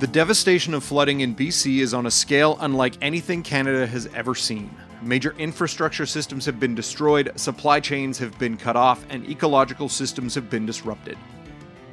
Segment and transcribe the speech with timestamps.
[0.00, 4.34] The devastation of flooding in BC is on a scale unlike anything Canada has ever
[4.34, 4.74] seen.
[5.02, 10.34] Major infrastructure systems have been destroyed, supply chains have been cut off, and ecological systems
[10.34, 11.18] have been disrupted.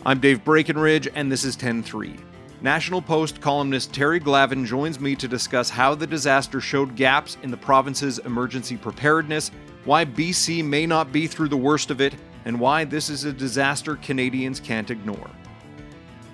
[0.05, 2.15] I'm Dave Breakenridge, and this is 10 3.
[2.61, 7.51] National Post columnist Terry Glavin joins me to discuss how the disaster showed gaps in
[7.51, 9.51] the province's emergency preparedness,
[9.83, 12.15] why BC may not be through the worst of it,
[12.47, 15.29] and why this is a disaster Canadians can't ignore.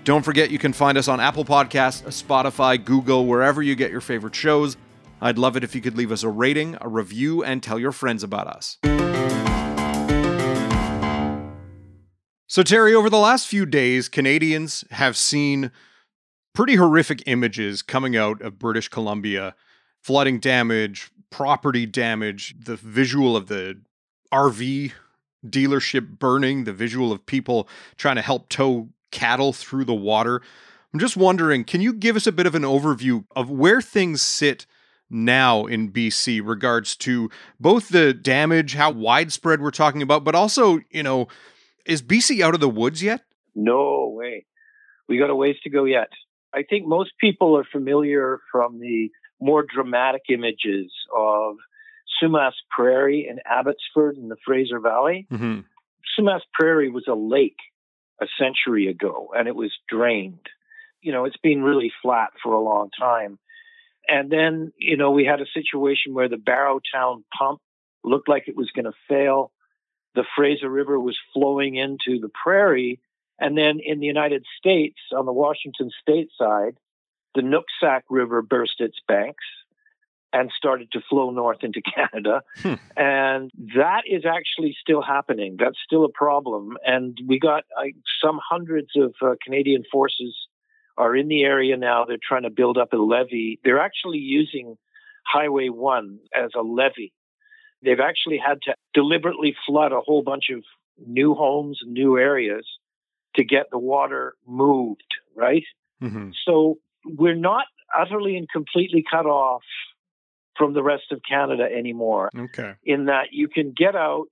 [0.03, 3.99] Don't forget you can find us on Apple Podcasts, Spotify, Google, wherever you get your
[3.99, 4.77] favorite shows.
[5.21, 7.91] I'd love it if you could leave us a rating, a review, and tell your
[7.91, 8.77] friends about us.
[12.45, 15.71] So, Terry, over the last few days, Canadians have seen
[16.53, 19.55] pretty horrific images coming out of British Columbia
[19.99, 23.81] flooding damage, property damage, the visual of the
[24.31, 24.91] RV
[25.47, 30.41] dealership burning, the visual of people trying to help tow cattle through the water.
[30.93, 34.21] I'm just wondering, can you give us a bit of an overview of where things
[34.21, 34.65] sit
[35.09, 40.79] now in BC regards to both the damage, how widespread we're talking about, but also,
[40.89, 41.27] you know,
[41.85, 43.21] is BC out of the woods yet?
[43.55, 44.45] No way.
[45.07, 46.09] We got a ways to go yet.
[46.53, 49.09] I think most people are familiar from the
[49.41, 51.55] more dramatic images of
[52.23, 55.27] Sumas Prairie in Abbotsford in the Fraser Valley.
[55.31, 55.61] Mm-hmm.
[56.17, 57.57] Sumas Prairie was a lake
[58.21, 60.47] a century ago and it was drained.
[61.01, 63.39] You know, it's been really flat for a long time.
[64.07, 67.59] And then, you know, we had a situation where the Barrowtown pump
[68.03, 69.51] looked like it was going to fail.
[70.15, 72.99] The Fraser River was flowing into the prairie.
[73.39, 76.77] And then in the United States, on the Washington state side,
[77.35, 79.43] the Nooksack River burst its banks
[80.33, 82.41] and started to flow north into Canada.
[82.57, 82.73] Hmm.
[82.97, 85.55] And that is actually still happening.
[85.59, 86.75] That's still a problem.
[86.85, 87.83] And we got uh,
[88.21, 90.35] some hundreds of uh, Canadian forces
[90.97, 92.05] are in the area now.
[92.05, 93.59] They're trying to build up a levee.
[93.63, 94.75] They're actually using
[95.25, 97.13] Highway 1 as a levee.
[97.83, 100.63] They've actually had to deliberately flood a whole bunch of
[101.05, 102.65] new homes new areas
[103.35, 105.01] to get the water moved,
[105.35, 105.63] right?
[106.01, 106.29] Mm-hmm.
[106.45, 107.65] So we're not
[107.97, 109.63] utterly and completely cut off
[110.57, 112.29] from the rest of Canada anymore.
[112.37, 112.73] Okay.
[112.83, 114.29] In that you can get out.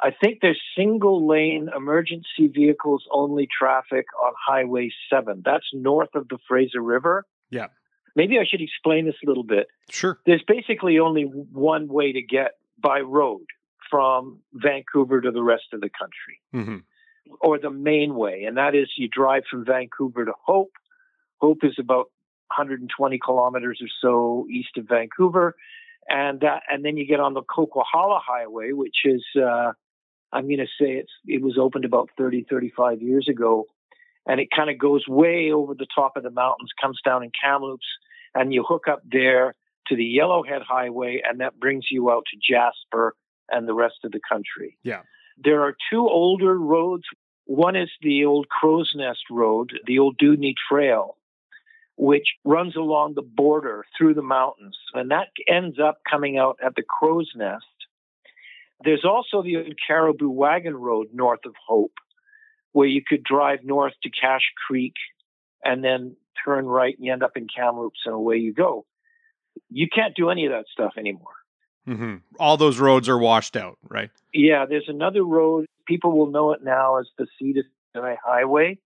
[0.00, 5.42] I think there's single lane emergency vehicles only traffic on Highway 7.
[5.44, 7.24] That's north of the Fraser River.
[7.50, 7.66] Yeah.
[8.14, 9.66] Maybe I should explain this a little bit.
[9.90, 10.18] Sure.
[10.24, 13.46] There's basically only one way to get by road
[13.90, 17.34] from Vancouver to the rest of the country, mm-hmm.
[17.40, 20.72] or the main way, and that is you drive from Vancouver to Hope.
[21.38, 22.10] Hope is about
[22.50, 25.54] 120 kilometers or so east of Vancouver,
[26.08, 29.72] and that, and then you get on the Coquihalla Highway, which is uh,
[30.32, 33.66] I'm going to say it's it was opened about 30 35 years ago,
[34.26, 37.30] and it kind of goes way over the top of the mountains, comes down in
[37.42, 37.86] Kamloops,
[38.34, 39.54] and you hook up there
[39.88, 43.14] to the Yellowhead Highway, and that brings you out to Jasper
[43.50, 44.78] and the rest of the country.
[44.82, 45.02] Yeah.
[45.38, 47.04] There are two older roads.
[47.46, 51.16] One is the old Crowsnest Road, the old Dewdney Trail,
[51.98, 54.78] which runs along the border through the mountains.
[54.94, 57.58] And that ends up coming out at the Crowsnest.
[58.84, 61.94] There's also the Cariboo Wagon Road north of Hope,
[62.70, 64.94] where you could drive north to Cache Creek
[65.64, 66.14] and then
[66.44, 68.86] turn right and you end up in Kamloops and away you go.
[69.68, 71.34] You can't do any of that stuff anymore.
[71.88, 72.16] Mm-hmm.
[72.38, 74.10] All those roads are washed out, right?
[74.32, 75.66] Yeah, there's another road.
[75.86, 78.78] People will know it now as the Sea to Highway.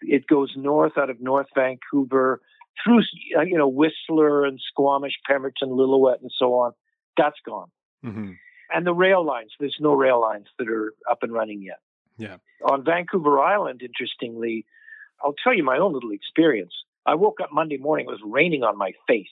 [0.00, 2.40] It goes north out of North Vancouver
[2.82, 3.00] through
[3.36, 6.72] uh, you know Whistler and Squamish, Pemberton, Lillooet, and so on.
[7.16, 7.68] That's gone.
[8.04, 8.32] Mm-hmm.
[8.74, 11.78] And the rail lines, there's no rail lines that are up and running yet.
[12.16, 12.36] Yeah.
[12.64, 14.64] On Vancouver Island, interestingly,
[15.22, 16.72] I'll tell you my own little experience.
[17.06, 19.26] I woke up Monday morning, it was raining on my face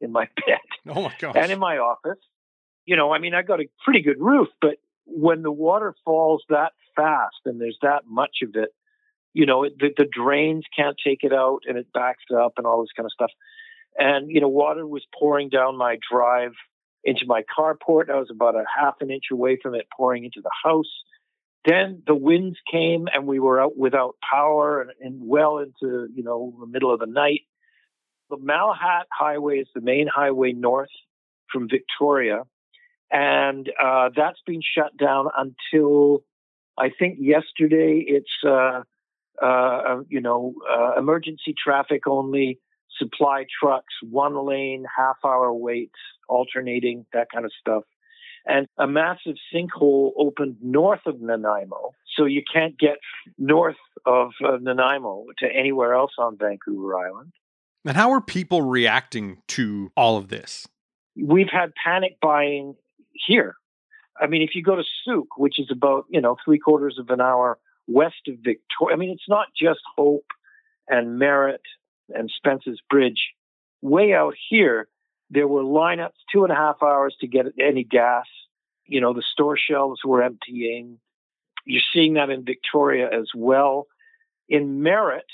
[0.00, 0.58] in my bed.
[0.88, 1.36] Oh my gosh.
[1.36, 2.18] And in my office.
[2.84, 4.76] You know, I mean, I got a pretty good roof, but
[5.06, 8.70] when the water falls that fast and there's that much of it,
[9.34, 12.80] you know, the, the drains can't take it out and it backs up and all
[12.80, 13.30] this kind of stuff.
[13.96, 16.52] And, you know, water was pouring down my drive
[17.04, 18.10] into my carport.
[18.10, 20.90] I was about a half an inch away from it pouring into the house.
[21.64, 26.22] Then the winds came and we were out without power and, and well into, you
[26.22, 27.42] know, the middle of the night.
[28.30, 30.90] The Malahat Highway is the main highway north
[31.52, 32.44] from Victoria.
[33.10, 36.24] And uh, that's been shut down until
[36.78, 38.82] I think yesterday it's uh,
[39.42, 42.60] uh, uh, you know, uh, emergency traffic only,
[42.98, 45.98] supply trucks, one lane, half hour waits,
[46.28, 47.82] alternating, that kind of stuff.
[48.46, 51.92] And a massive sinkhole opened north of Nanaimo.
[52.16, 52.98] So you can't get
[53.38, 57.32] north of uh, Nanaimo to anywhere else on Vancouver Island.
[57.84, 60.68] And how are people reacting to all of this?
[61.16, 62.74] We've had panic buying
[63.12, 63.56] here.
[64.20, 67.10] I mean, if you go to Sooke, which is about, you know, three quarters of
[67.10, 67.58] an hour
[67.92, 70.26] west of Victoria, I mean, it's not just Hope
[70.88, 71.62] and Merritt
[72.14, 73.30] and Spence's Bridge.
[73.80, 74.88] Way out here,
[75.30, 78.26] there were lineups two and a half hours to get any gas.
[78.86, 80.98] You know, the store shelves were emptying.
[81.64, 83.86] You're seeing that in Victoria as well.
[84.48, 85.30] In Merritt,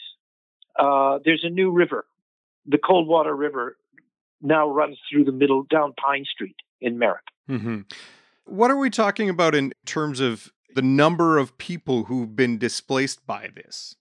[0.78, 2.06] uh, there's a new river.
[2.66, 3.76] The Coldwater River
[4.40, 7.24] now runs through the middle down Pine Street in Merritt.
[7.48, 7.80] Mm-hmm.
[8.44, 13.26] What are we talking about in terms of the number of people who've been displaced
[13.26, 13.96] by this?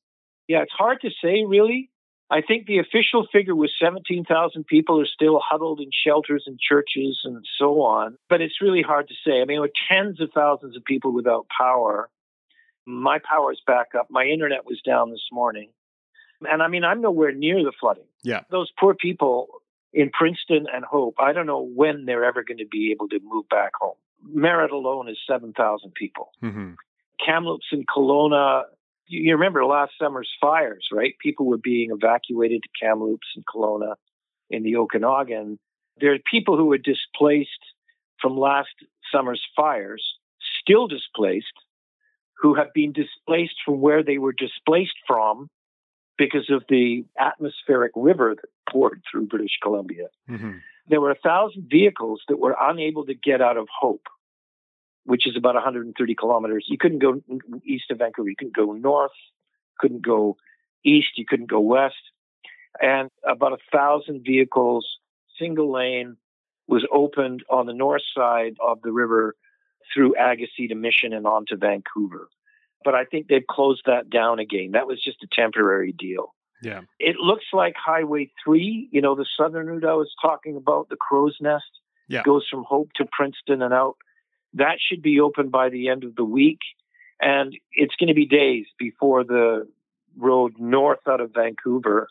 [0.47, 1.91] Yeah, it's hard to say, really.
[2.29, 7.21] I think the official figure was 17,000 people are still huddled in shelters and churches
[7.23, 8.17] and so on.
[8.29, 9.41] But it's really hard to say.
[9.41, 12.09] I mean, with tens of thousands of people without power.
[12.85, 14.07] My power is back up.
[14.09, 15.69] My internet was down this morning.
[16.49, 18.07] And I mean, I'm nowhere near the flooding.
[18.23, 18.41] Yeah.
[18.49, 19.47] Those poor people
[19.93, 23.19] in Princeton and Hope, I don't know when they're ever going to be able to
[23.23, 23.95] move back home.
[24.23, 26.31] Merritt alone is 7,000 people.
[26.43, 26.73] Mm-hmm.
[27.23, 28.63] Kamloops and Kelowna,
[29.07, 31.15] you, you remember last summer's fires, right?
[31.21, 33.95] People were being evacuated to Kamloops and Kelowna
[34.49, 35.59] in the Okanagan.
[35.99, 37.49] There are people who were displaced
[38.21, 38.69] from last
[39.11, 40.03] summer's fires,
[40.61, 41.53] still displaced,
[42.39, 45.49] who have been displaced from where they were displaced from
[46.17, 50.07] because of the atmospheric river that poured through British Columbia.
[50.29, 50.57] Mm-hmm.
[50.89, 54.07] There were a thousand vehicles that were unable to get out of Hope,
[55.03, 56.65] which is about 130 kilometers.
[56.67, 57.21] You couldn't go
[57.65, 58.29] east of Vancouver.
[58.29, 59.11] You couldn't go north,
[59.79, 60.37] couldn't go
[60.85, 61.95] east, you couldn't go west.
[62.81, 64.87] And about a thousand vehicles,
[65.39, 66.17] single lane,
[66.67, 69.35] was opened on the north side of the river
[69.93, 72.29] through Agassiz to Mission and on to Vancouver.
[72.83, 74.71] But I think they've closed that down again.
[74.71, 76.33] That was just a temporary deal.
[76.61, 76.81] Yeah.
[76.99, 80.95] It looks like Highway 3, you know, the southern route I was talking about, the
[80.95, 81.65] crow's nest,
[82.07, 82.23] Yeah.
[82.23, 83.97] goes from Hope to Princeton and out.
[84.53, 86.59] That should be open by the end of the week.
[87.21, 89.67] And it's going to be days before the
[90.17, 92.07] road north out of Vancouver,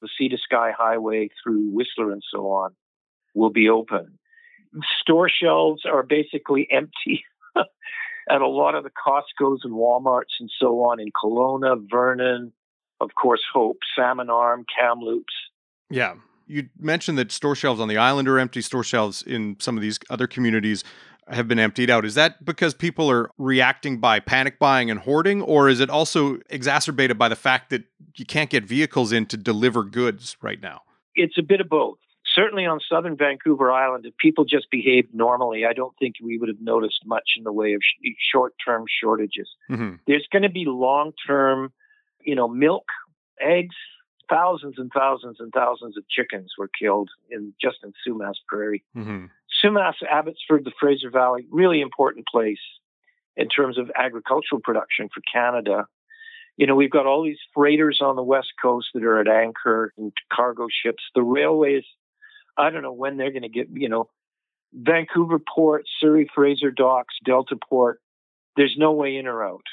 [0.00, 2.74] the Sea to Sky Highway through Whistler and so on,
[3.34, 4.18] will be open.
[5.00, 7.24] Store shelves are basically empty
[7.56, 12.52] at a lot of the Costco's and Walmarts and so on in Kelowna, Vernon,
[13.00, 15.34] of course, Hope, Salmon Arm, Kamloops.
[15.90, 16.14] Yeah.
[16.46, 19.82] You mentioned that store shelves on the island are empty, store shelves in some of
[19.82, 20.84] these other communities
[21.28, 22.04] have been emptied out.
[22.04, 26.38] Is that because people are reacting by panic buying and hoarding, or is it also
[26.50, 27.84] exacerbated by the fact that
[28.16, 30.82] you can't get vehicles in to deliver goods right now?
[31.14, 31.98] It's a bit of both.
[32.34, 36.48] Certainly on southern Vancouver Island, if people just behaved normally, I don't think we would
[36.48, 39.48] have noticed much in the way of sh- short term shortages.
[39.70, 39.96] Mm-hmm.
[40.06, 41.72] There's going to be long term,
[42.24, 42.84] you know, milk,
[43.40, 43.76] eggs,
[44.28, 48.84] thousands and thousands and thousands of chickens were killed in just in Sumas Prairie.
[48.96, 49.26] Mm-hmm.
[49.62, 52.60] Sumas, Abbotsford, the Fraser Valley, really important place
[53.36, 55.86] in terms of agricultural production for Canada.
[56.56, 59.92] You know, we've got all these freighters on the west coast that are at anchor
[59.96, 61.02] and cargo ships.
[61.14, 61.84] The railways,
[62.56, 64.08] I don't know when they're going to get, you know,
[64.72, 68.00] Vancouver Port, Surrey Fraser Docks, Delta Port.
[68.56, 69.64] There's no way in or out.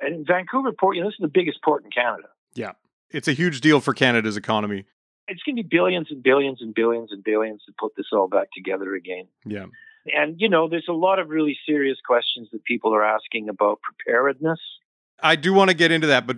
[0.00, 2.28] And Vancouver Port, you know, this is the biggest port in Canada.
[2.54, 2.72] Yeah.
[3.10, 4.84] It's a huge deal for Canada's economy.
[5.28, 8.28] It's going to be billions and billions and billions and billions to put this all
[8.28, 9.26] back together again.
[9.44, 9.66] Yeah.
[10.14, 13.80] And, you know, there's a lot of really serious questions that people are asking about
[13.80, 14.60] preparedness.
[15.20, 16.36] I do want to get into that, but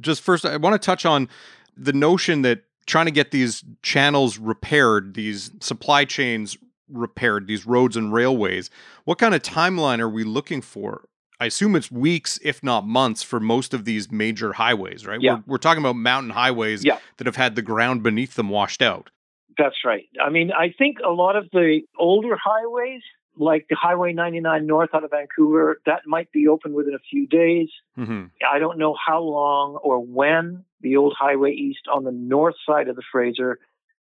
[0.00, 1.28] just first, I want to touch on
[1.76, 6.58] the notion that trying to get these channels repaired, these supply chains
[6.90, 8.70] repaired, these roads and railways,
[9.04, 11.07] what kind of timeline are we looking for?
[11.40, 15.20] I assume it's weeks, if not months, for most of these major highways, right?
[15.20, 15.34] Yeah.
[15.34, 16.98] We're, we're talking about mountain highways Yeah.
[17.18, 19.10] that have had the ground beneath them washed out.
[19.56, 20.06] That's right.
[20.24, 23.02] I mean, I think a lot of the older highways,
[23.36, 27.26] like the Highway 99 north out of Vancouver, that might be open within a few
[27.26, 27.68] days.
[27.96, 28.26] Mm-hmm.
[28.52, 32.88] I don't know how long or when the old Highway East on the north side
[32.88, 33.58] of the Fraser,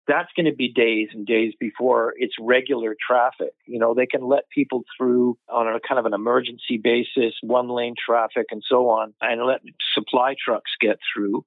[0.08, 3.52] that's going to be days and days before it's regular traffic.
[3.66, 7.68] You know, they can let people through on a kind of an emergency basis, one
[7.68, 9.60] lane traffic and so on, and let
[9.94, 11.44] supply trucks get through.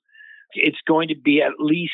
[0.53, 1.93] It's going to be at least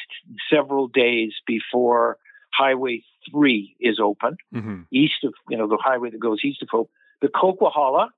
[0.51, 2.17] several days before
[2.53, 4.81] Highway 3 is open Mm-hmm.
[4.91, 6.91] east of, you know, the highway that goes east of Hope.
[7.21, 8.09] The Coquihalla,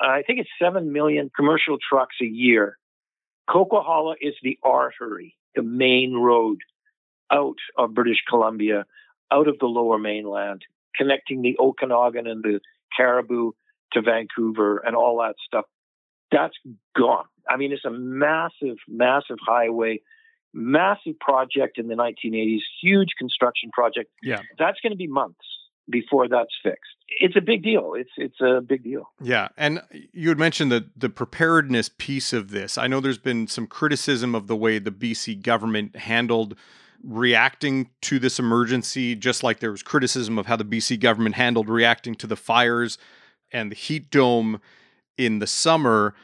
[0.00, 2.78] I think it's 7 million commercial trucks a year.
[3.48, 6.58] Coquihalla is the artery, the main road
[7.32, 8.84] out of British Columbia,
[9.32, 10.62] out of the lower mainland,
[10.96, 12.60] connecting the Okanagan and the
[12.96, 13.52] Cariboo
[13.92, 15.64] to Vancouver and all that stuff.
[16.30, 16.54] That's
[16.96, 17.24] gone.
[17.48, 20.00] I mean, it's a massive, massive highway,
[20.52, 24.10] massive project in the 1980s, huge construction project.
[24.22, 24.40] Yeah.
[24.58, 25.44] That's going to be months
[25.90, 26.92] before that's fixed.
[27.08, 27.94] It's a big deal.
[27.96, 29.10] It's it's a big deal.
[29.20, 29.82] Yeah, and
[30.12, 32.76] you had mentioned the the preparedness piece of this.
[32.76, 36.54] I know there's been some criticism of the way the BC government handled
[37.04, 41.68] reacting to this emergency, just like there was criticism of how the BC government handled
[41.68, 42.98] reacting to the fires
[43.52, 44.60] and the heat dome
[45.16, 46.14] in the summer.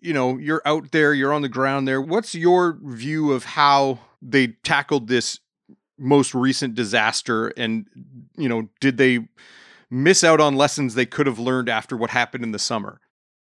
[0.00, 2.00] You know, you're out there, you're on the ground there.
[2.00, 5.40] What's your view of how they tackled this
[5.98, 7.86] most recent disaster and
[8.36, 9.26] you know, did they
[9.90, 13.00] miss out on lessons they could have learned after what happened in the summer?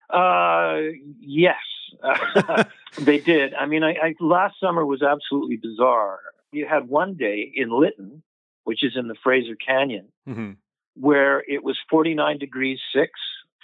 [0.10, 0.78] Uh,
[1.20, 1.58] yes,
[3.00, 3.54] they did.
[3.56, 6.20] I mean, I, I, last summer was absolutely bizarre.
[6.56, 8.24] You had one day in Lytton,
[8.64, 10.52] which is in the Fraser Canyon, mm-hmm.
[10.96, 13.12] where it was 49 degrees 6,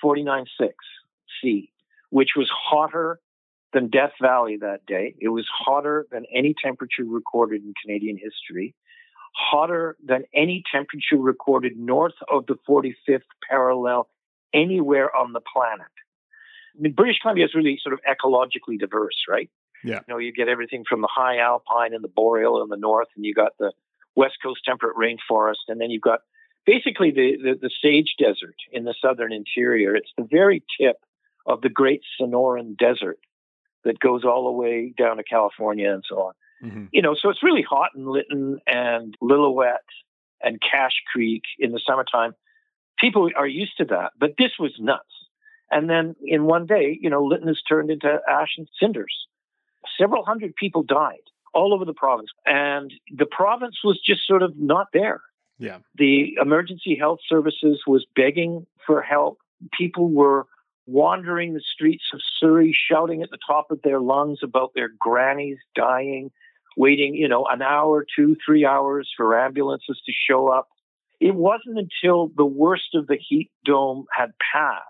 [0.02, 0.74] 49 6
[1.42, 1.72] C,
[2.10, 3.20] which was hotter
[3.74, 5.16] than Death Valley that day.
[5.20, 8.76] It was hotter than any temperature recorded in Canadian history
[9.34, 14.08] hotter than any temperature recorded north of the 45th parallel
[14.54, 15.88] anywhere on the planet.
[16.78, 19.50] I mean, British Columbia is really sort of ecologically diverse, right?
[19.84, 20.00] Yeah.
[20.08, 23.08] You know, you get everything from the high alpine and the boreal in the north,
[23.16, 23.72] and you got the
[24.16, 26.20] west coast temperate rainforest, and then you've got
[26.66, 29.96] basically the, the, the sage desert in the southern interior.
[29.96, 30.98] It's the very tip
[31.46, 33.20] of the Great Sonoran Desert
[33.84, 36.34] that goes all the way down to California and so on.
[36.64, 36.86] Mm-hmm.
[36.92, 39.78] You know, so it's really hot in Lytton and Lillooet
[40.44, 42.34] and Cache Creek in the summertime.
[43.00, 45.06] People are used to that, but this was nuts.
[45.72, 49.26] And then in one day, you know, Lytton has turned into ash and cinders.
[49.98, 51.22] Several hundred people died
[51.54, 55.22] all over the province, and the province was just sort of not there.
[55.58, 55.80] Yeah.
[55.96, 59.40] The emergency health services was begging for help.
[59.78, 60.48] People were
[60.88, 65.58] wandering the streets of Surrey, shouting at the top of their lungs about their grannies
[65.76, 66.32] dying
[66.78, 70.70] waiting, you know, an hour, two, three hours for ambulances to show up.
[71.20, 74.86] It wasn't until the worst of the heat dome had passed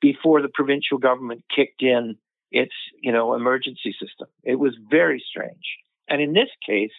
[0.00, 2.16] before the provincial government kicked in
[2.50, 4.28] its, you know, emergency system.
[4.42, 5.78] It was very strange.
[6.08, 6.92] And in this case,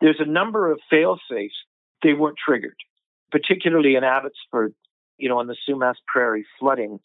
[0.00, 1.54] there's a number of fail safes.
[2.02, 2.76] They weren't triggered,
[3.30, 4.74] particularly in Abbotsford,
[5.18, 7.00] you know, on the Sumas Prairie flooding.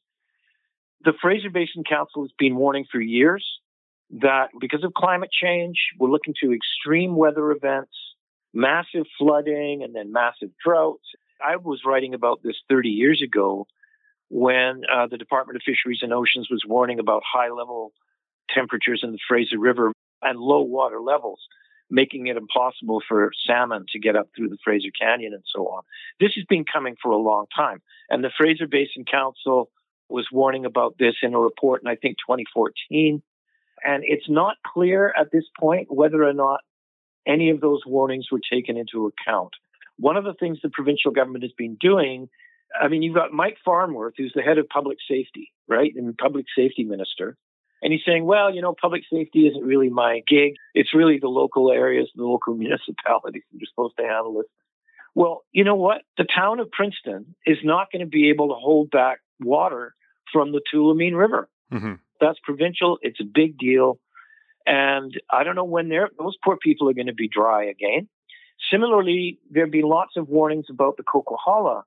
[1.03, 3.45] The Fraser Basin Council has been warning for years
[4.19, 7.93] that because of climate change, we're looking to extreme weather events,
[8.53, 11.05] massive flooding, and then massive droughts.
[11.43, 13.65] I was writing about this 30 years ago
[14.31, 17.91] when uh, the Department of Fisheries and Oceans was warning about high level
[18.49, 21.41] temperatures in the Fraser River and low water levels,
[21.89, 25.83] making it impossible for salmon to get up through the Fraser Canyon and so on.
[26.21, 27.81] This has been coming for a long time.
[28.09, 29.69] And the Fraser Basin Council
[30.07, 33.21] was warning about this in a report in, I think, 2014.
[33.83, 36.61] And it's not clear at this point whether or not
[37.27, 39.51] any of those warnings were taken into account.
[39.97, 42.29] One of the things the provincial government has been doing,
[42.79, 45.91] I mean, you've got Mike Farnworth, who's the head of public safety, right?
[45.95, 47.37] And public safety minister.
[47.81, 50.53] And he's saying, well, you know, public safety isn't really my gig.
[50.73, 54.45] It's really the local areas, the local municipalities that are supposed to handle this.
[55.13, 56.03] Well, you know what?
[56.17, 59.93] The town of Princeton is not going to be able to hold back water
[60.31, 61.49] from the Tulameen River.
[61.73, 61.93] Mm-hmm.
[62.21, 62.97] That's provincial.
[63.01, 63.99] It's a big deal.
[64.65, 68.07] And I don't know when those poor people are going to be dry again.
[68.71, 71.83] Similarly, there have been lots of warnings about the Coquihalla.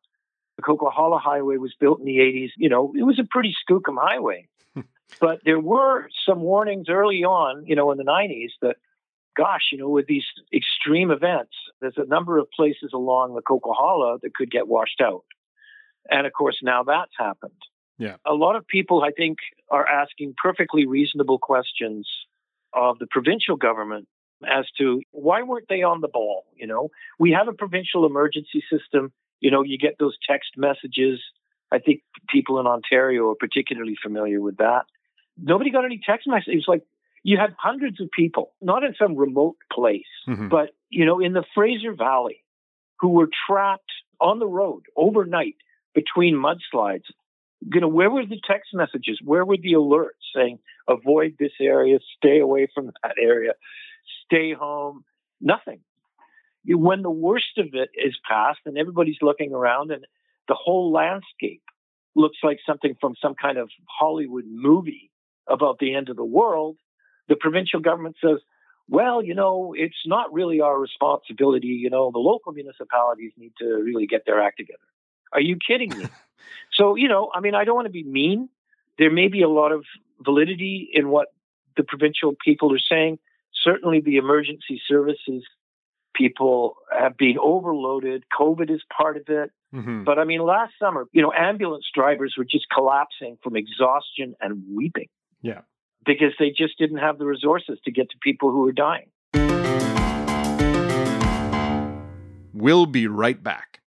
[0.57, 2.51] The Coquihalla Highway was built in the 80s.
[2.57, 4.49] You know, it was a pretty skookum highway.
[5.21, 8.77] but there were some warnings early on, you know, in the 90s that,
[9.37, 14.21] gosh, you know, with these extreme events, there's a number of places along the Coquihalla
[14.23, 15.25] that could get washed out.
[16.09, 17.53] And of course, now that's happened.
[17.99, 18.17] Yeah.
[18.27, 19.39] A lot of people, I think,
[19.71, 22.09] are asking perfectly reasonable questions
[22.73, 24.09] of the provincial government
[24.45, 26.45] as to why weren't they on the ball?
[26.57, 29.13] You know, we have a provincial emergency system.
[29.45, 31.21] You know, you get those text messages.
[31.71, 34.85] I think people in Ontario are particularly familiar with that.
[35.37, 36.53] Nobody got any text messages.
[36.53, 36.83] It was like
[37.23, 40.49] you had hundreds of people, not in some remote place, mm-hmm.
[40.49, 42.43] but, you know, in the Fraser Valley
[43.01, 45.57] who were trapped on the road overnight
[45.95, 47.11] between mudslides
[47.73, 49.21] you know, where were the text messages?
[49.25, 50.59] Where were the alerts saying,
[50.89, 53.53] avoid this area, stay away from that area,
[54.27, 55.05] stay home?
[55.41, 55.81] Nothing.
[56.67, 60.07] When the worst of it is past and everybody's looking around and
[60.49, 61.63] the whole landscape
[62.15, 65.11] looks like something from some kind of Hollywood movie
[65.49, 66.77] about the end of the world,
[67.29, 68.39] the provincial government says,
[68.89, 71.69] well, you know, it's not really our responsibility.
[71.69, 74.79] You know, the local municipalities need to really get their act together.
[75.33, 76.07] Are you kidding me?
[76.75, 78.49] So, you know, I mean, I don't want to be mean.
[78.99, 79.85] There may be a lot of
[80.21, 81.29] validity in what
[81.77, 83.19] the provincial people are saying.
[83.63, 85.45] Certainly, the emergency services
[86.15, 88.25] people have been overloaded.
[88.39, 89.51] COVID is part of it.
[89.75, 90.05] Mm-hmm.
[90.05, 94.63] But I mean, last summer, you know, ambulance drivers were just collapsing from exhaustion and
[94.75, 95.09] weeping.
[95.43, 95.63] Yeah.
[96.07, 99.11] Because they just didn't have the resources to get to people who were dying.
[102.53, 103.81] We'll be right back.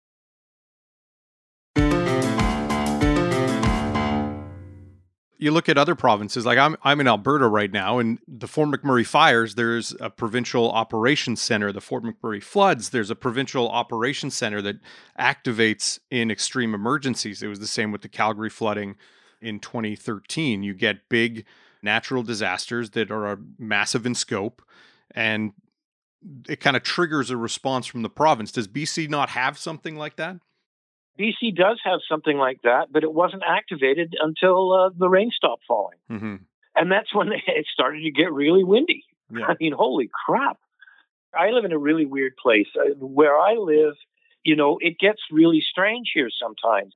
[5.38, 8.70] You look at other provinces like I'm I'm in Alberta right now and the Fort
[8.70, 11.72] McMurray fires there's a provincial operations center.
[11.72, 14.78] The Fort McMurray floods there's a provincial operations center that
[15.20, 17.44] activates in extreme emergencies.
[17.44, 18.96] It was the same with the Calgary flooding
[19.42, 21.46] in 2013 you get big
[21.84, 24.64] natural disasters that are massive in scope
[25.12, 25.54] and
[26.50, 28.52] it kind of triggers a response from the province.
[28.52, 30.38] Does BC not have something like that
[31.20, 35.64] BC does have something like that, but it wasn't activated until uh, the rain stopped
[35.68, 35.98] falling.
[36.12, 36.36] Mm-hmm.
[36.76, 39.04] And that's when it started to get really windy.
[39.32, 39.46] Yeah.
[39.48, 40.58] I mean, holy crap.
[41.38, 42.68] I live in a really weird place.
[42.76, 43.96] Uh, where I live,
[44.44, 46.94] you know, it gets really strange here sometimes.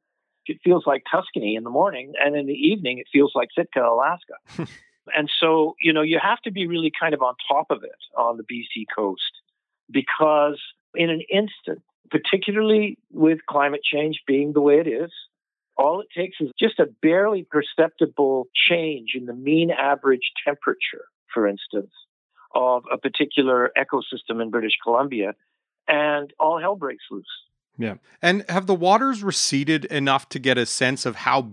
[0.47, 3.81] It feels like Tuscany in the morning, and in the evening, it feels like Sitka,
[3.81, 4.33] Alaska.
[5.15, 7.91] and so, you know, you have to be really kind of on top of it
[8.17, 9.41] on the BC coast
[9.89, 10.59] because
[10.95, 15.11] in an instant, particularly with climate change being the way it is,
[15.77, 21.47] all it takes is just a barely perceptible change in the mean average temperature, for
[21.47, 21.91] instance,
[22.53, 25.33] of a particular ecosystem in British Columbia,
[25.87, 27.25] and all hell breaks loose.
[27.77, 27.95] Yeah.
[28.21, 31.51] And have the waters receded enough to get a sense of how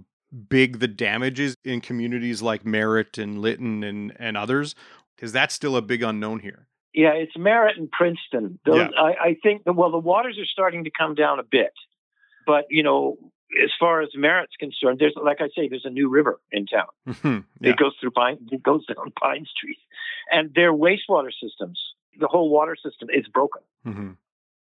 [0.49, 4.75] big the damage is in communities like Merritt and Lytton and, and others?
[5.21, 6.67] Is that still a big unknown here?
[6.95, 8.59] Yeah, it's Merritt and Princeton.
[8.64, 9.00] Those, yeah.
[9.00, 11.73] I, I think, well, the waters are starting to come down a bit.
[12.47, 13.18] But, you know,
[13.62, 16.87] as far as Merritt's concerned, there's, like I say, there's a new river in town.
[17.07, 17.38] Mm-hmm.
[17.61, 17.71] Yeah.
[17.71, 19.78] It goes through Pine, it goes down Pine Street.
[20.30, 21.80] And their wastewater systems,
[22.18, 23.62] the whole water system is broken.
[23.87, 24.11] Mm-hmm.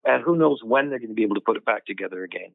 [0.05, 2.53] And who knows when they're going to be able to put it back together again.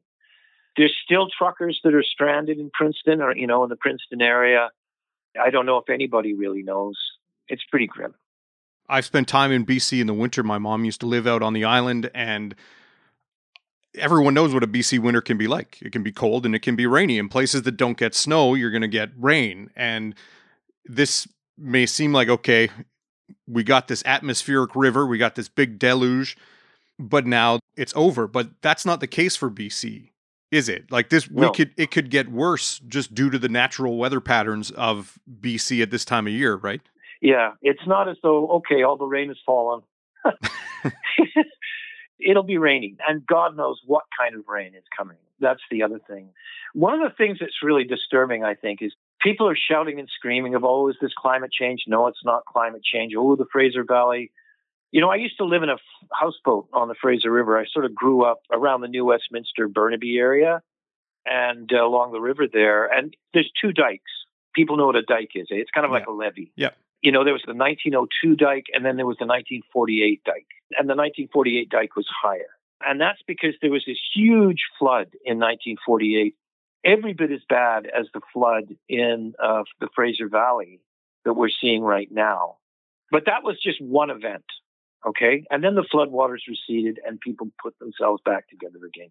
[0.76, 4.70] There's still truckers that are stranded in Princeton or, you know, in the Princeton area.
[5.40, 6.96] I don't know if anybody really knows.
[7.48, 8.14] It's pretty grim.
[8.92, 10.42] I've spent time in BC in the winter.
[10.42, 12.54] My mom used to live out on the island, and
[13.96, 15.78] everyone knows what a BC winter can be like.
[15.80, 17.16] It can be cold and it can be rainy.
[17.16, 19.70] In places that don't get snow, you're going to get rain.
[19.74, 20.14] And
[20.84, 21.26] this
[21.56, 22.68] may seem like, okay,
[23.46, 26.36] we got this atmospheric river, we got this big deluge,
[26.98, 28.26] but now it's over.
[28.26, 30.10] But that's not the case for BC,
[30.50, 30.92] is it?
[30.92, 31.48] Like this, no.
[31.48, 35.82] we could, it could get worse just due to the natural weather patterns of BC
[35.82, 36.82] at this time of year, right?
[37.22, 39.82] Yeah, it's not as though okay, all the rain has fallen.
[42.18, 45.16] It'll be raining, and God knows what kind of rain is coming.
[45.40, 46.30] That's the other thing.
[46.74, 50.56] One of the things that's really disturbing, I think, is people are shouting and screaming
[50.56, 53.14] of, "Oh, is this climate change?" No, it's not climate change.
[53.16, 54.32] Oh, the Fraser Valley.
[54.90, 55.78] You know, I used to live in a
[56.12, 57.56] houseboat on the Fraser River.
[57.56, 60.60] I sort of grew up around the New Westminster Burnaby area
[61.24, 62.86] and uh, along the river there.
[62.86, 64.10] And there's two dikes.
[64.54, 65.48] People know what a dike is.
[65.50, 65.54] Eh?
[65.54, 66.52] It's kind of like a levee.
[66.56, 66.70] Yeah
[67.02, 70.46] you know, there was the 1902 dike and then there was the 1948 dike.
[70.78, 72.54] And the 1948 dike was higher.
[72.80, 76.34] And that's because there was this huge flood in 1948,
[76.84, 80.80] every bit as bad as the flood in uh, the Fraser Valley
[81.24, 82.56] that we're seeing right now.
[83.10, 84.44] But that was just one event.
[85.06, 85.44] Okay.
[85.50, 89.10] And then the floodwaters receded and people put themselves back together again.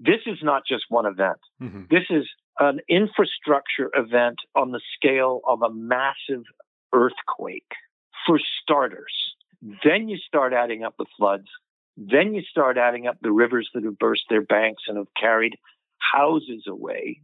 [0.00, 1.38] This is not just one event.
[1.62, 1.82] Mm-hmm.
[1.90, 2.24] This is
[2.58, 6.44] an infrastructure event on the scale of a massive
[6.92, 7.72] earthquake,
[8.26, 9.12] for starters.
[9.84, 11.48] Then you start adding up the floods.
[11.96, 15.56] Then you start adding up the rivers that have burst their banks and have carried
[15.98, 17.20] houses away.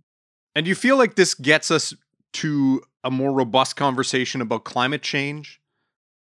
[0.54, 1.94] And do you feel like this gets us
[2.34, 5.60] to a more robust conversation about climate change?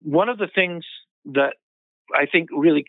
[0.02, 0.86] One of the things
[1.26, 1.56] that
[2.15, 2.86] I think really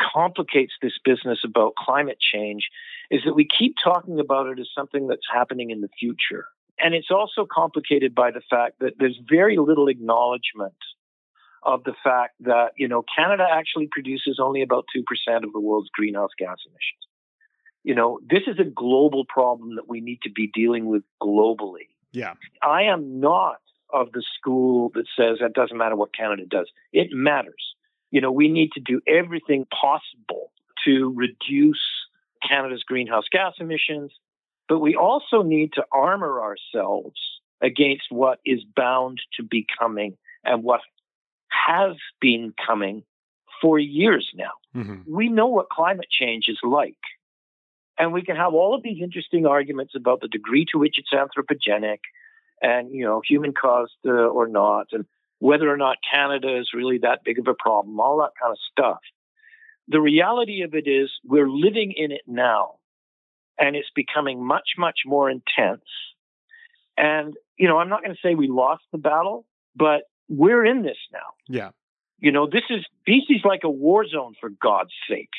[0.00, 2.68] complicates this business about climate change
[3.10, 6.46] is that we keep talking about it as something that's happening in the future.
[6.82, 10.74] And it's also complicated by the fact that there's very little acknowledgement
[11.62, 15.02] of the fact that, you know, Canada actually produces only about 2%
[15.44, 17.06] of the world's greenhouse gas emissions.
[17.82, 21.88] You know, this is a global problem that we need to be dealing with globally.
[22.12, 22.34] Yeah.
[22.62, 23.58] I am not
[23.92, 26.70] of the school that says that doesn't matter what Canada does.
[26.92, 27.74] It matters.
[28.10, 30.52] You know, we need to do everything possible
[30.84, 31.80] to reduce
[32.46, 34.12] Canada's greenhouse gas emissions
[34.70, 37.20] but we also need to armor ourselves
[37.60, 40.80] against what is bound to be coming and what
[41.48, 43.02] has been coming
[43.60, 44.52] for years now.
[44.74, 45.12] Mm-hmm.
[45.12, 46.94] We know what climate change is like.
[47.98, 51.12] And we can have all of these interesting arguments about the degree to which it's
[51.12, 51.98] anthropogenic
[52.62, 55.04] and you know, human caused uh, or not, and
[55.40, 58.58] whether or not Canada is really that big of a problem, all that kind of
[58.70, 59.00] stuff.
[59.88, 62.74] The reality of it is we're living in it now,
[63.60, 65.84] and it's becoming much, much more intense.
[66.96, 69.44] And, you know, I'm not going to say we lost the battle,
[69.76, 71.18] but we're in this now.
[71.48, 71.70] Yeah.
[72.18, 75.30] You know, this is BC's like a war zone for God's sake.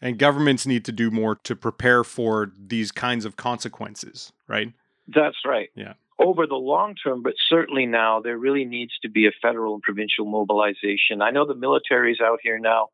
[0.00, 4.72] And governments need to do more to prepare for these kinds of consequences, right?
[5.08, 5.70] That's right.
[5.74, 5.94] Yeah.
[6.18, 9.82] Over the long term, but certainly now, there really needs to be a federal and
[9.82, 11.22] provincial mobilization.
[11.22, 12.88] I know the military's out here now.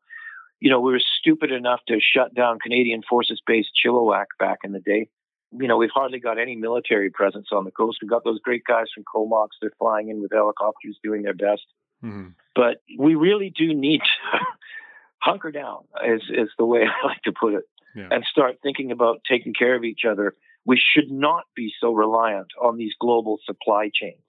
[0.61, 4.71] You know, we were stupid enough to shut down Canadian Forces Base Chilliwack back in
[4.71, 5.09] the day.
[5.51, 7.97] You know, we've hardly got any military presence on the coast.
[8.01, 9.57] We've got those great guys from Comox.
[9.59, 11.65] They're flying in with helicopters doing their best.
[12.03, 12.29] Mm-hmm.
[12.55, 14.39] But we really do need to
[15.19, 17.63] hunker down, is, is the way I like to put it,
[17.95, 18.07] yeah.
[18.11, 20.35] and start thinking about taking care of each other.
[20.63, 24.21] We should not be so reliant on these global supply chains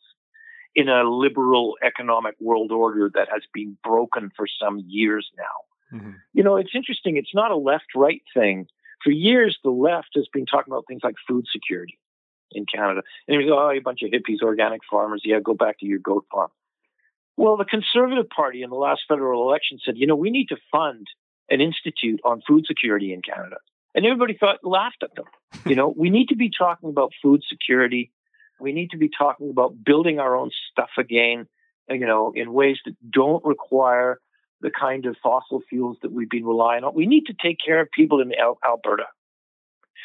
[0.75, 5.45] in a liberal economic world order that has been broken for some years now.
[5.93, 6.11] Mm-hmm.
[6.33, 7.17] You know, it's interesting.
[7.17, 8.67] It's not a left right thing.
[9.03, 11.99] For years, the left has been talking about things like food security
[12.53, 13.03] in Canada.
[13.27, 15.23] And you go, oh, a bunch of hippies, organic farmers.
[15.25, 16.51] Yeah, go back to your goat farm.
[17.37, 20.57] Well, the Conservative Party in the last federal election said, you know, we need to
[20.71, 21.07] fund
[21.49, 23.57] an institute on food security in Canada.
[23.95, 25.27] And everybody thought, laughed at them.
[25.65, 28.11] You know, we need to be talking about food security.
[28.59, 31.47] We need to be talking about building our own stuff again,
[31.89, 34.19] you know, in ways that don't require
[34.63, 36.95] the kind of fossil fuels that we've been relying on.
[36.95, 39.07] We need to take care of people in Al- Alberta.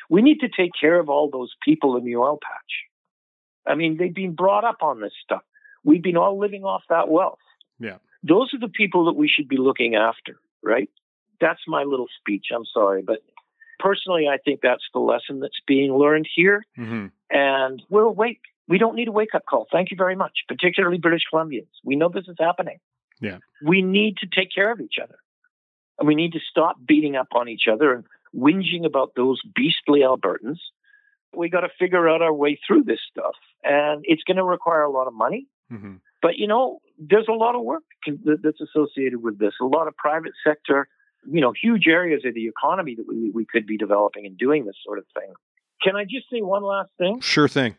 [0.09, 3.71] We need to take care of all those people in the oil patch.
[3.71, 5.41] I mean, they've been brought up on this stuff.
[5.83, 7.39] We've been all living off that wealth.
[7.79, 7.97] Yeah.
[8.23, 10.89] Those are the people that we should be looking after, right?
[11.39, 12.47] That's my little speech.
[12.53, 13.19] I'm sorry, but
[13.79, 16.63] personally, I think that's the lesson that's being learned here.
[16.77, 17.07] Mm-hmm.
[17.29, 18.41] And we're awake.
[18.67, 19.67] We don't need a wake up call.
[19.71, 21.67] Thank you very much, particularly British Columbians.
[21.83, 22.79] We know this is happening.
[23.19, 23.37] Yeah.
[23.63, 25.17] We need to take care of each other.
[25.99, 28.03] And we need to stop beating up on each other and
[28.35, 30.59] whinging about those beastly Albertans.
[31.35, 33.35] We got to figure out our way through this stuff.
[33.63, 35.47] And it's going to require a lot of money.
[35.71, 35.95] Mm-hmm.
[36.21, 39.95] But, you know, there's a lot of work that's associated with this, a lot of
[39.95, 40.87] private sector,
[41.29, 44.65] you know, huge areas of the economy that we, we could be developing and doing
[44.65, 45.33] this sort of thing.
[45.83, 47.19] Can I just say one last thing?
[47.21, 47.75] Sure thing.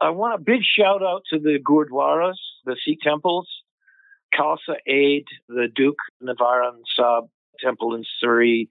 [0.00, 3.48] I want a big shout out to the Gurdwaras, the Sikh temples,
[4.34, 7.28] Khalsa Aid, the Dukh Nivaran Sahib
[7.60, 8.68] temple in Surrey.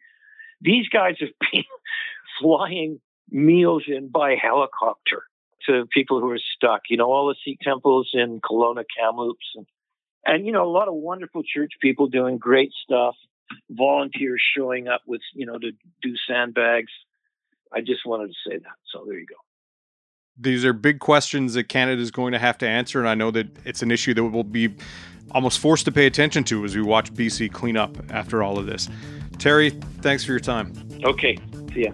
[0.61, 1.63] These guys have been
[2.41, 5.23] flying meals in by helicopter
[5.67, 6.81] to people who are stuck.
[6.89, 9.65] You know, all the Sikh temples in Kelowna, Kamloops, and,
[10.25, 13.15] and you know, a lot of wonderful church people doing great stuff.
[13.69, 15.71] Volunteers showing up with, you know, to
[16.01, 16.91] do sandbags.
[17.73, 18.77] I just wanted to say that.
[18.91, 19.35] So there you go.
[20.37, 23.31] These are big questions that Canada is going to have to answer, and I know
[23.31, 24.73] that it's an issue that we will be
[25.31, 28.65] almost forced to pay attention to as we watch BC clean up after all of
[28.65, 28.89] this.
[29.37, 29.69] Terry,
[30.01, 30.73] thanks for your time.
[31.03, 31.37] Okay.
[31.73, 31.91] See ya.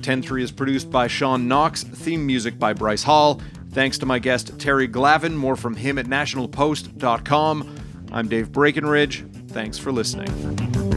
[0.00, 3.40] 10-3 is produced by Sean Knox, theme music by Bryce Hall.
[3.70, 5.34] Thanks to my guest Terry Glavin.
[5.34, 7.76] More from him at nationalpost.com.
[8.10, 9.50] I'm Dave Breakenridge.
[9.50, 10.91] Thanks for listening.